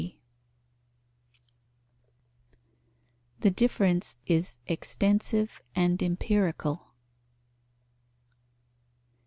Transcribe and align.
_The 3.41 3.53
difference 3.55 4.17
is 4.25 4.57
extensive 4.65 5.61
and 5.75 6.01
empirical. 6.01 6.95